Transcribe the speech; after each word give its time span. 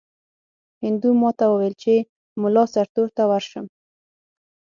هندو 0.83 1.09
ماته 1.21 1.45
وویل 1.49 1.75
چې 1.83 1.93
مُلا 2.41 2.63
سرتور 2.73 3.07
ته 3.17 3.23
ورشم. 3.31 3.65